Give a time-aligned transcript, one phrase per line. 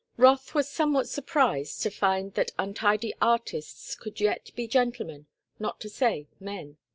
[0.17, 5.27] Rothe was somewhat surprised to find that untidy artists could yet be gentlemen
[5.59, 6.77] not to say men.